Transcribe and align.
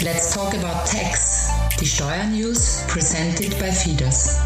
Let's 0.00 0.32
talk 0.32 0.54
about 0.54 0.88
tax. 0.88 1.50
Die 1.80 1.84
Steuernews 1.84 2.84
presented 2.86 3.58
by 3.58 3.72
Fidas. 3.72 4.38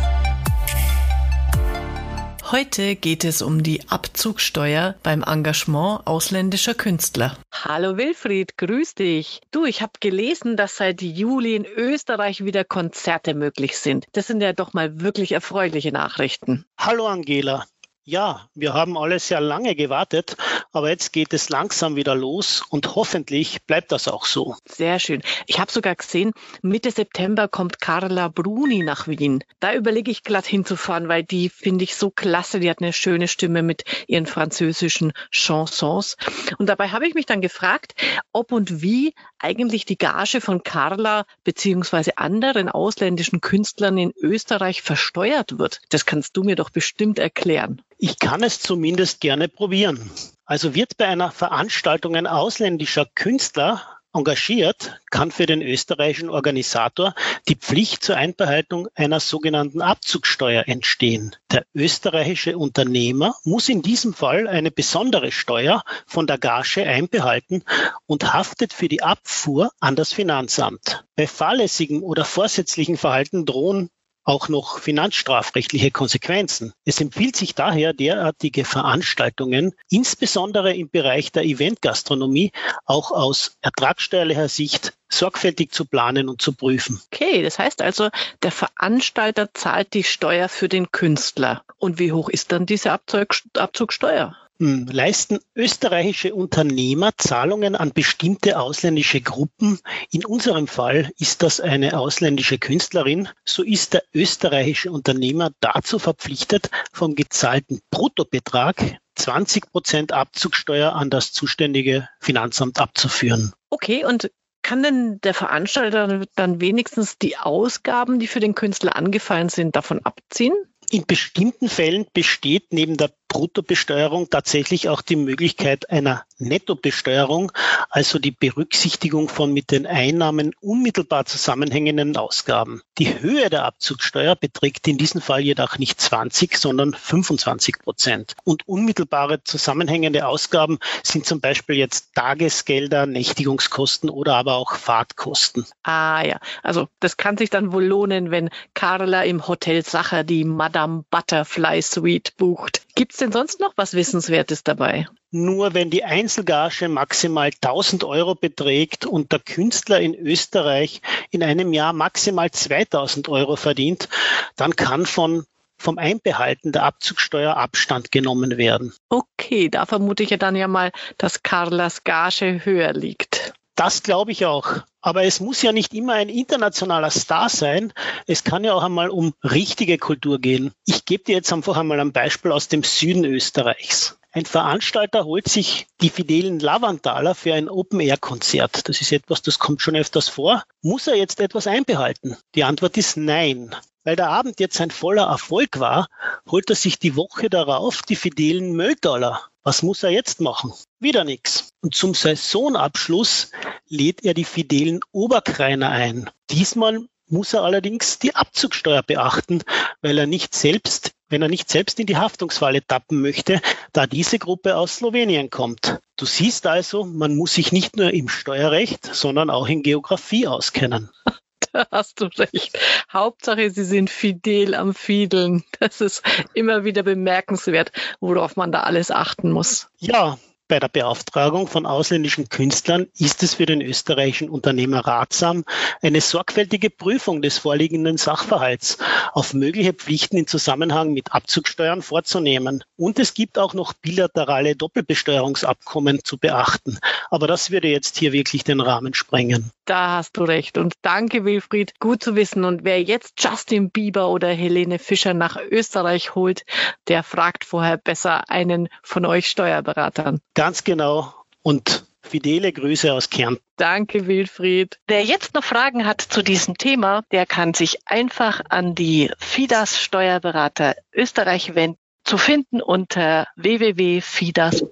Heute 2.50 2.96
geht 2.96 3.22
es 3.24 3.42
um 3.42 3.62
die 3.62 3.86
Abzugsteuer 3.90 4.94
beim 5.02 5.22
Engagement 5.22 6.06
ausländischer 6.06 6.72
Künstler. 6.72 7.36
Hallo 7.52 7.98
Wilfried, 7.98 8.56
grüß 8.56 8.94
dich. 8.94 9.42
Du, 9.50 9.66
ich 9.66 9.82
habe 9.82 9.92
gelesen, 10.00 10.56
dass 10.56 10.78
seit 10.78 11.02
Juli 11.02 11.54
in 11.54 11.66
Österreich 11.66 12.46
wieder 12.46 12.64
Konzerte 12.64 13.34
möglich 13.34 13.76
sind. 13.76 14.06
Das 14.12 14.26
sind 14.26 14.40
ja 14.40 14.54
doch 14.54 14.72
mal 14.72 15.02
wirklich 15.02 15.32
erfreuliche 15.32 15.92
Nachrichten. 15.92 16.64
Hallo 16.78 17.06
Angela. 17.06 17.66
Ja, 18.04 18.48
wir 18.56 18.74
haben 18.74 18.98
alle 18.98 19.20
sehr 19.20 19.40
lange 19.40 19.76
gewartet, 19.76 20.36
aber 20.72 20.90
jetzt 20.90 21.12
geht 21.12 21.32
es 21.32 21.50
langsam 21.50 21.94
wieder 21.94 22.16
los 22.16 22.64
und 22.68 22.96
hoffentlich 22.96 23.62
bleibt 23.62 23.92
das 23.92 24.08
auch 24.08 24.26
so. 24.26 24.56
Sehr 24.66 24.98
schön. 24.98 25.22
Ich 25.46 25.60
habe 25.60 25.70
sogar 25.70 25.94
gesehen, 25.94 26.32
Mitte 26.62 26.90
September 26.90 27.46
kommt 27.46 27.80
Carla 27.80 28.26
Bruni 28.26 28.82
nach 28.82 29.06
Wien. 29.06 29.44
Da 29.60 29.72
überlege 29.72 30.10
ich 30.10 30.24
glatt 30.24 30.46
hinzufahren, 30.46 31.06
weil 31.06 31.22
die 31.22 31.48
finde 31.48 31.84
ich 31.84 31.94
so 31.94 32.10
klasse. 32.10 32.58
Die 32.58 32.68
hat 32.68 32.80
eine 32.80 32.92
schöne 32.92 33.28
Stimme 33.28 33.62
mit 33.62 33.84
ihren 34.08 34.26
französischen 34.26 35.12
Chansons. 35.30 36.16
Und 36.58 36.68
dabei 36.68 36.88
habe 36.88 37.06
ich 37.06 37.14
mich 37.14 37.26
dann 37.26 37.40
gefragt, 37.40 37.94
ob 38.32 38.50
und 38.50 38.82
wie 38.82 39.14
eigentlich 39.38 39.84
die 39.84 39.98
Gage 39.98 40.40
von 40.40 40.64
Carla 40.64 41.24
beziehungsweise 41.44 42.18
anderen 42.18 42.68
ausländischen 42.68 43.40
Künstlern 43.40 43.96
in 43.96 44.12
Österreich 44.20 44.82
versteuert 44.82 45.60
wird. 45.60 45.80
Das 45.90 46.04
kannst 46.04 46.36
du 46.36 46.42
mir 46.42 46.56
doch 46.56 46.70
bestimmt 46.70 47.20
erklären. 47.20 47.80
Ich 48.04 48.18
kann 48.18 48.42
es 48.42 48.58
zumindest 48.58 49.20
gerne 49.20 49.46
probieren. 49.46 50.10
Also 50.44 50.74
wird 50.74 50.96
bei 50.96 51.06
einer 51.06 51.30
Veranstaltung 51.30 52.16
ein 52.16 52.26
ausländischer 52.26 53.06
Künstler 53.14 53.80
engagiert, 54.12 54.98
kann 55.12 55.30
für 55.30 55.46
den 55.46 55.62
österreichischen 55.62 56.28
Organisator 56.28 57.14
die 57.46 57.54
Pflicht 57.54 58.02
zur 58.02 58.16
Einbehaltung 58.16 58.88
einer 58.96 59.20
sogenannten 59.20 59.82
Abzugssteuer 59.82 60.64
entstehen. 60.66 61.36
Der 61.52 61.64
österreichische 61.74 62.58
Unternehmer 62.58 63.36
muss 63.44 63.68
in 63.68 63.82
diesem 63.82 64.14
Fall 64.14 64.48
eine 64.48 64.72
besondere 64.72 65.30
Steuer 65.30 65.84
von 66.04 66.26
der 66.26 66.38
Gage 66.38 66.82
einbehalten 66.82 67.62
und 68.06 68.34
haftet 68.34 68.72
für 68.72 68.88
die 68.88 69.04
Abfuhr 69.04 69.70
an 69.78 69.94
das 69.94 70.12
Finanzamt. 70.12 71.04
Bei 71.14 71.28
fahrlässigem 71.28 72.02
oder 72.02 72.24
vorsätzlichem 72.24 72.96
Verhalten 72.96 73.46
drohen 73.46 73.90
auch 74.24 74.48
noch 74.48 74.78
finanzstrafrechtliche 74.78 75.90
Konsequenzen. 75.90 76.72
Es 76.84 77.00
empfiehlt 77.00 77.36
sich 77.36 77.54
daher, 77.54 77.92
derartige 77.92 78.64
Veranstaltungen, 78.64 79.72
insbesondere 79.90 80.74
im 80.74 80.90
Bereich 80.90 81.32
der 81.32 81.44
Eventgastronomie, 81.44 82.52
auch 82.84 83.10
aus 83.10 83.56
ertragssteuerlicher 83.60 84.48
Sicht 84.48 84.94
sorgfältig 85.08 85.72
zu 85.72 85.84
planen 85.84 86.28
und 86.28 86.40
zu 86.40 86.52
prüfen. 86.52 87.00
Okay, 87.12 87.42
das 87.42 87.58
heißt 87.58 87.82
also, 87.82 88.08
der 88.42 88.50
Veranstalter 88.50 89.52
zahlt 89.52 89.92
die 89.94 90.04
Steuer 90.04 90.48
für 90.48 90.68
den 90.68 90.90
Künstler. 90.90 91.64
Und 91.78 91.98
wie 91.98 92.12
hoch 92.12 92.28
ist 92.28 92.52
dann 92.52 92.66
diese 92.66 92.92
Abzug 92.92 93.34
Abzugsteuer? 93.54 94.36
Hm, 94.62 94.86
leisten 94.92 95.40
österreichische 95.56 96.36
Unternehmer 96.36 97.10
Zahlungen 97.16 97.74
an 97.74 97.92
bestimmte 97.92 98.60
ausländische 98.60 99.20
Gruppen. 99.20 99.80
In 100.12 100.24
unserem 100.24 100.68
Fall 100.68 101.10
ist 101.18 101.42
das 101.42 101.58
eine 101.58 101.98
ausländische 101.98 102.58
Künstlerin. 102.58 103.28
So 103.44 103.64
ist 103.64 103.92
der 103.92 104.04
österreichische 104.14 104.92
Unternehmer 104.92 105.50
dazu 105.58 105.98
verpflichtet, 105.98 106.70
vom 106.92 107.16
gezahlten 107.16 107.80
Bruttobetrag 107.90 108.98
20 109.16 109.72
Prozent 109.72 110.12
Abzugsteuer 110.12 110.92
an 110.92 111.10
das 111.10 111.32
zuständige 111.32 112.08
Finanzamt 112.20 112.78
abzuführen. 112.78 113.52
Okay, 113.68 114.04
und 114.04 114.30
kann 114.62 114.84
denn 114.84 115.20
der 115.22 115.34
Veranstalter 115.34 116.24
dann 116.36 116.60
wenigstens 116.60 117.18
die 117.18 117.36
Ausgaben, 117.36 118.20
die 118.20 118.28
für 118.28 118.38
den 118.38 118.54
Künstler 118.54 118.94
angefallen 118.94 119.48
sind, 119.48 119.74
davon 119.74 119.98
abziehen? 120.04 120.54
In 120.92 121.04
bestimmten 121.06 121.68
Fällen 121.68 122.06
besteht 122.12 122.66
neben 122.70 122.96
der 122.96 123.10
Bruttobesteuerung 123.32 124.28
tatsächlich 124.28 124.90
auch 124.90 125.00
die 125.00 125.16
Möglichkeit 125.16 125.88
einer 125.88 126.24
Nettobesteuerung, 126.42 127.52
also 127.90 128.18
die 128.18 128.30
Berücksichtigung 128.30 129.28
von 129.28 129.52
mit 129.52 129.70
den 129.70 129.86
Einnahmen 129.86 130.54
unmittelbar 130.60 131.24
zusammenhängenden 131.24 132.16
Ausgaben. 132.16 132.82
Die 132.98 133.20
Höhe 133.20 133.48
der 133.50 133.64
Abzugssteuer 133.64 134.36
beträgt 134.36 134.86
in 134.88 134.98
diesem 134.98 135.20
Fall 135.20 135.40
jedoch 135.40 135.78
nicht 135.78 136.00
20, 136.00 136.56
sondern 136.56 136.94
25 136.94 137.78
Prozent. 137.78 138.34
Und 138.44 138.68
unmittelbare 138.68 139.42
zusammenhängende 139.44 140.26
Ausgaben 140.26 140.78
sind 141.02 141.26
zum 141.26 141.40
Beispiel 141.40 141.76
jetzt 141.76 142.14
Tagesgelder, 142.14 143.06
Nächtigungskosten 143.06 144.10
oder 144.10 144.36
aber 144.36 144.56
auch 144.56 144.76
Fahrtkosten. 144.76 145.64
Ah 145.82 146.22
ja, 146.24 146.40
also 146.62 146.88
das 147.00 147.16
kann 147.16 147.36
sich 147.36 147.50
dann 147.50 147.72
wohl 147.72 147.84
lohnen, 147.84 148.30
wenn 148.30 148.50
Carla 148.74 149.22
im 149.22 149.46
Hotel 149.46 149.84
Sacher 149.84 150.24
die 150.24 150.44
Madame 150.44 151.04
Butterfly 151.10 151.80
Suite 151.82 152.36
bucht. 152.36 152.82
Gibt 152.94 153.12
es 153.12 153.18
denn 153.18 153.32
sonst 153.32 153.60
noch 153.60 153.72
was 153.76 153.94
Wissenswertes 153.94 154.64
dabei? 154.64 155.06
Nur 155.34 155.72
wenn 155.72 155.88
die 155.88 156.04
Einzelgage 156.04 156.88
maximal 156.90 157.50
1000 157.62 158.04
Euro 158.04 158.34
beträgt 158.34 159.06
und 159.06 159.32
der 159.32 159.38
Künstler 159.38 159.98
in 159.98 160.14
Österreich 160.14 161.00
in 161.30 161.42
einem 161.42 161.72
Jahr 161.72 161.94
maximal 161.94 162.50
2000 162.50 163.30
Euro 163.30 163.56
verdient, 163.56 164.10
dann 164.56 164.76
kann 164.76 165.06
von 165.06 165.46
vom 165.78 165.96
Einbehalten 165.96 166.70
der 166.70 166.84
Abzugssteuer 166.84 167.56
Abstand 167.56 168.12
genommen 168.12 168.58
werden. 168.58 168.92
Okay, 169.08 169.70
da 169.70 169.86
vermute 169.86 170.22
ich 170.22 170.30
ja 170.30 170.36
dann 170.36 170.54
ja 170.54 170.68
mal, 170.68 170.92
dass 171.16 171.42
Carlas 171.42 172.04
Gage 172.04 172.64
höher 172.64 172.92
liegt. 172.92 173.54
Das 173.74 174.02
glaube 174.02 174.32
ich 174.32 174.44
auch. 174.44 174.82
Aber 175.00 175.24
es 175.24 175.40
muss 175.40 175.62
ja 175.62 175.72
nicht 175.72 175.94
immer 175.94 176.12
ein 176.12 176.28
internationaler 176.28 177.10
Star 177.10 177.48
sein. 177.48 177.94
Es 178.26 178.44
kann 178.44 178.64
ja 178.64 178.74
auch 178.74 178.84
einmal 178.84 179.08
um 179.08 179.32
richtige 179.42 179.96
Kultur 179.96 180.38
gehen. 180.38 180.72
Ich 180.84 181.06
gebe 181.06 181.24
dir 181.24 181.36
jetzt 181.36 181.52
einfach 181.52 181.78
einmal 181.78 182.00
ein 182.00 182.12
Beispiel 182.12 182.52
aus 182.52 182.68
dem 182.68 182.82
Süden 182.82 183.24
Österreichs. 183.24 184.18
Ein 184.34 184.46
Veranstalter 184.46 185.26
holt 185.26 185.46
sich 185.46 185.86
die 186.00 186.08
fidelen 186.08 186.58
Lavandaler 186.58 187.34
für 187.34 187.52
ein 187.52 187.68
Open-Air-Konzert. 187.68 188.88
Das 188.88 189.02
ist 189.02 189.12
etwas, 189.12 189.42
das 189.42 189.58
kommt 189.58 189.82
schon 189.82 189.94
öfters 189.94 190.30
vor. 190.30 190.64
Muss 190.80 191.06
er 191.06 191.16
jetzt 191.16 191.38
etwas 191.38 191.66
einbehalten? 191.66 192.38
Die 192.54 192.64
Antwort 192.64 192.96
ist 192.96 193.18
nein. 193.18 193.76
Weil 194.04 194.16
der 194.16 194.30
Abend 194.30 194.58
jetzt 194.58 194.80
ein 194.80 194.90
voller 194.90 195.24
Erfolg 195.24 195.78
war, 195.78 196.08
holt 196.50 196.70
er 196.70 196.76
sich 196.76 196.98
die 196.98 197.14
Woche 197.14 197.50
darauf 197.50 198.00
die 198.00 198.16
fidelen 198.16 198.72
Mölltaler. 198.72 199.42
Was 199.62 199.82
muss 199.82 200.02
er 200.02 200.10
jetzt 200.10 200.40
machen? 200.40 200.72
Wieder 200.98 201.24
nichts. 201.24 201.68
Und 201.82 201.94
zum 201.94 202.14
Saisonabschluss 202.14 203.50
lädt 203.86 204.24
er 204.24 204.32
die 204.32 204.44
fidelen 204.44 205.00
Oberkreiner 205.12 205.90
ein. 205.90 206.30
Diesmal 206.50 207.06
muss 207.32 207.52
er 207.54 207.62
allerdings 207.62 208.18
die 208.18 208.36
Abzugsteuer 208.36 209.02
beachten, 209.02 209.62
weil 210.02 210.18
er 210.18 210.26
nicht 210.26 210.54
selbst, 210.54 211.12
wenn 211.28 211.42
er 211.42 211.48
nicht 211.48 211.70
selbst 211.70 211.98
in 211.98 212.06
die 212.06 212.18
Haftungsfalle 212.18 212.86
tappen 212.86 213.20
möchte, 213.20 213.60
da 213.92 214.06
diese 214.06 214.38
Gruppe 214.38 214.76
aus 214.76 214.96
Slowenien 214.96 215.50
kommt. 215.50 215.98
Du 216.16 216.26
siehst 216.26 216.66
also, 216.66 217.04
man 217.04 217.34
muss 217.34 217.54
sich 217.54 217.72
nicht 217.72 217.96
nur 217.96 218.12
im 218.12 218.28
Steuerrecht, 218.28 219.06
sondern 219.12 219.50
auch 219.50 219.66
in 219.66 219.82
Geografie 219.82 220.46
auskennen. 220.46 221.10
Da 221.72 221.86
hast 221.90 222.20
du 222.20 222.26
recht. 222.26 222.78
Hauptsache, 223.10 223.70
sie 223.70 223.84
sind 223.84 224.10
fidel 224.10 224.74
am 224.74 224.94
Fiedeln. 224.94 225.64
Das 225.80 226.02
ist 226.02 226.22
immer 226.52 226.84
wieder 226.84 227.02
bemerkenswert, 227.02 227.92
worauf 228.20 228.56
man 228.56 228.72
da 228.72 228.80
alles 228.80 229.10
achten 229.10 229.50
muss. 229.50 229.88
Ja, 229.98 230.36
bei 230.72 230.80
der 230.80 230.88
Beauftragung 230.88 231.66
von 231.66 231.84
ausländischen 231.84 232.48
Künstlern 232.48 233.06
ist 233.18 233.42
es 233.42 233.56
für 233.56 233.66
den 233.66 233.82
österreichischen 233.82 234.48
Unternehmer 234.48 235.00
ratsam, 235.00 235.66
eine 236.00 236.22
sorgfältige 236.22 236.88
Prüfung 236.88 237.42
des 237.42 237.58
vorliegenden 237.58 238.16
Sachverhalts 238.16 238.96
auf 239.34 239.52
mögliche 239.52 239.92
Pflichten 239.92 240.38
in 240.38 240.46
Zusammenhang 240.46 241.12
mit 241.12 241.34
Abzugsteuern 241.34 242.00
vorzunehmen. 242.00 242.82
Und 242.96 243.18
es 243.18 243.34
gibt 243.34 243.58
auch 243.58 243.74
noch 243.74 243.92
bilaterale 243.92 244.74
Doppelbesteuerungsabkommen 244.74 246.24
zu 246.24 246.38
beachten. 246.38 246.96
Aber 247.28 247.46
das 247.46 247.70
würde 247.70 247.88
jetzt 247.88 248.16
hier 248.16 248.32
wirklich 248.32 248.64
den 248.64 248.80
Rahmen 248.80 249.12
sprengen. 249.12 249.72
Da 249.84 250.16
hast 250.16 250.38
du 250.38 250.44
recht. 250.44 250.78
Und 250.78 250.94
danke, 251.02 251.44
Wilfried. 251.44 251.98
Gut 252.00 252.22
zu 252.22 252.34
wissen. 252.34 252.64
Und 252.64 252.84
wer 252.84 253.02
jetzt 253.02 253.34
Justin 253.42 253.90
Bieber 253.90 254.28
oder 254.28 254.48
Helene 254.48 254.98
Fischer 254.98 255.34
nach 255.34 255.58
Österreich 255.58 256.34
holt, 256.34 256.64
der 257.08 257.22
fragt 257.22 257.64
vorher 257.64 257.98
besser 257.98 258.48
einen 258.48 258.88
von 259.02 259.26
euch 259.26 259.48
Steuerberatern. 259.48 260.40
Ganz 260.62 260.84
genau. 260.84 261.34
Und 261.62 262.04
fidele 262.22 262.72
Grüße 262.72 263.12
aus 263.12 263.30
Kärnten. 263.30 263.64
Danke, 263.78 264.28
Wilfried. 264.28 265.00
Wer 265.08 265.24
jetzt 265.24 265.54
noch 265.54 265.64
Fragen 265.64 266.06
hat 266.06 266.20
zu 266.20 266.40
diesem 266.40 266.78
Thema, 266.78 267.24
der 267.32 267.46
kann 267.46 267.74
sich 267.74 267.98
einfach 268.06 268.60
an 268.68 268.94
die 268.94 269.28
FIDAS 269.38 270.00
Steuerberater 270.00 270.94
Österreich 271.12 271.74
wenden 271.74 271.98
zu 272.22 272.38
finden 272.38 272.80
unter 272.80 273.48
www.fidas.at. 273.56 274.84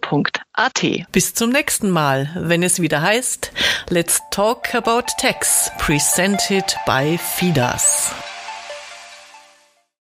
Bis 1.13 1.35
zum 1.35 1.51
nächsten 1.51 1.91
Mal, 1.91 2.33
wenn 2.35 2.65
es 2.65 2.83
wieder 2.83 3.01
heißt 3.03 3.53
Let's 3.91 4.21
Talk 4.33 4.75
About 4.75 5.07
Tax, 5.21 5.71
presented 5.79 6.77
by 6.85 7.17
FIDAS. 7.17 8.13